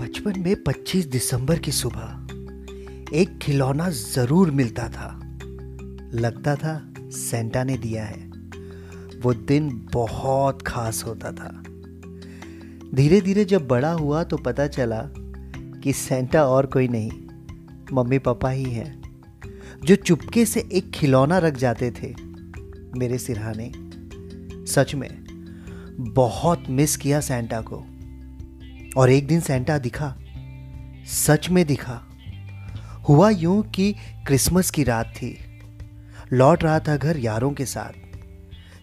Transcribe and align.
बचपन 0.00 0.40
में 0.40 0.62
25 0.64 1.06
दिसंबर 1.06 1.58
की 1.58 1.72
सुबह 1.72 3.16
एक 3.16 3.38
खिलौना 3.38 3.90
ज़रूर 3.90 4.50
मिलता 4.50 4.88
था। 4.88 5.20
लगता 6.14 6.54
था 6.56 6.92
सेंटा 7.10 7.64
ने 7.64 7.76
दिया 7.78 8.04
है। 8.04 8.30
वो 9.20 9.34
दिन 9.34 9.88
बहुत 9.92 10.62
खास 10.62 11.04
होता 11.04 11.32
था। 11.32 11.62
धीरे 12.94 13.20
धीरे 13.20 13.44
जब 13.44 13.68
बड़ा 13.68 13.92
हुआ 13.92 14.24
तो 14.24 14.36
पता 14.36 14.66
चला 14.66 15.02
कि 15.82 15.92
सेंटा 15.92 16.44
और 16.44 16.66
कोई 16.66 16.88
नहीं, 16.88 17.10
मम्मी 17.92 18.18
पापा 18.18 18.50
ही 18.50 18.64
हैं, 18.64 19.02
जो 19.84 19.96
चुपके 19.96 20.46
से 20.46 20.68
एक 20.72 20.90
खिलौना 20.90 21.38
रख 21.38 21.56
जाते 21.56 21.90
थे 21.90 22.14
मेरे 22.98 23.18
सिरहाने। 23.18 23.72
सच 24.66 24.94
में, 24.94 25.10
बहुत 26.00 26.64
मिस 26.70 26.96
किया 26.96 27.20
सेंटा 27.20 27.60
को। 27.60 27.84
और 28.96 29.10
एक 29.10 29.26
दिन 29.26 29.40
सेंटा 29.40 29.78
दिखा। 29.78 30.16
सच 31.06 31.50
में 31.50 31.66
दिखा। 31.66 32.02
हुआ 33.08 33.30
यूँ 33.30 33.62
कि 33.62 33.92
क्रिसमस 34.26 34.70
की 34.70 34.84
रात 34.84 35.06
थी। 35.06 35.38
लौट 36.32 36.64
रहा 36.64 36.78
था 36.78 36.96
घर 36.96 37.16
यारों 37.16 37.52
के 37.52 37.64
साथ। 37.64 37.92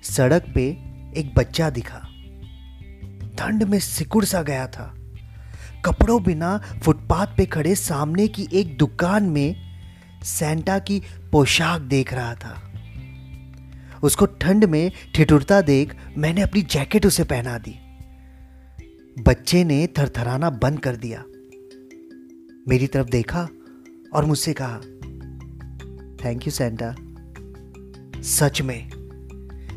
सड़क 0.04 0.46
पे 0.56 0.64
एक 1.18 1.34
बच्चा 1.38 1.70
दिखा। 1.70 1.98
ठंड 3.40 3.64
में 3.64 3.80
सिकुड़ 3.80 4.26
सा 4.26 4.42
गया 4.42 4.68
था। 4.68 4.94
कपड़ों 5.86 6.24
बिना 6.24 6.58
फुटपाथ 6.58 7.28
पे 7.28 7.46
खड़े 7.46 7.76
सामने 7.76 8.28
की 8.28 8.48
एक 8.54 8.78
दुकान 8.78 9.24
में 9.24 9.56
सेंटा 10.24 10.80
की 10.80 11.02
पोशाक 11.32 11.82
देख 11.82 12.14
रहा 12.14 12.36
था। 12.36 12.74
उसको 14.04 14.26
ठंड 14.26 14.66
में 14.66 14.92
ठिठुरता 15.16 15.62
देख 15.62 15.96
मैंने 16.18 16.42
अपनी 16.42 16.62
जैकेट 16.62 17.06
उसे 17.06 17.24
पहना 17.24 17.58
दी। 17.58 17.87
बच्चे 19.20 19.64
ने 19.64 19.88
थरथराना 19.88 20.50
बंद 20.50 20.80
कर 20.80 20.96
दिया। 20.96 21.24
मेरी 22.68 22.88
तरफ़ 22.88 23.08
देखा 23.08 23.48
और 24.14 24.26
मुझसे 24.26 24.54
कहा 24.62 24.78
थैंक 26.26 26.48
यू 26.48 26.52
सेंटा 26.52 26.96
सच 28.22 28.62
में 28.62 28.90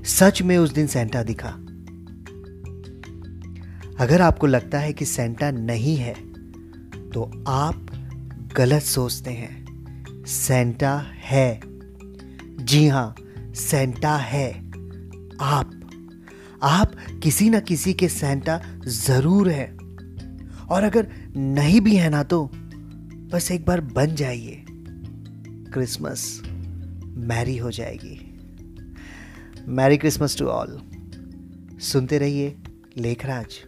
सच 0.04 0.42
में 0.42 0.58
उस 0.58 0.72
दिन 0.72 0.86
सेंटा 0.86 1.22
दिखा। 1.22 1.48
अगर 4.04 4.20
आपको 4.20 4.46
लगता 4.46 4.78
है 4.78 4.92
कि 4.92 5.04
सेंटा 5.04 5.50
नहीं 5.50 5.96
है 5.96 6.14
तो 7.10 7.44
आप 7.48 7.86
गलत 8.56 8.82
सोचते 8.82 9.30
हैं। 9.30 9.66
सेंटा 10.24 10.98
है। 11.14 11.60
जी 12.60 12.88
हाँ 12.88 13.14
सेंटा 13.54 14.16
है। 14.16 14.70
आप 15.40 15.79
आप 16.62 16.92
किसी 17.22 17.50
ना 17.50 17.60
किसी 17.60 17.92
के 17.94 18.08
सेंटा 18.08 18.60
ज़रूर 18.86 19.48
हैं। 19.48 20.66
और 20.66 20.82
अगर 20.82 21.08
नहीं 21.36 21.80
भी 21.80 21.96
है 21.96 22.10
ना 22.10 22.22
तो 22.22 22.44
बस 23.32 23.50
एक 23.52 23.64
बार 23.64 23.80
बन 23.80 24.14
जाइए। 24.14 24.64
क्रिसमस 25.72 26.42
मैरी 27.24 27.56
हो 27.56 27.70
जाएगी। 27.70 28.18
मैरी 29.68 29.96
क्रिसमस 29.96 30.38
टू 30.38 30.46
ऑल 30.46 30.80
सुनते 31.82 32.18
रहिए 32.18 32.56
लेखराज। 32.98 33.58